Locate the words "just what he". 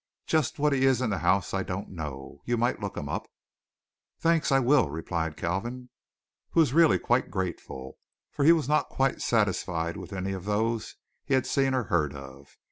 0.25-0.87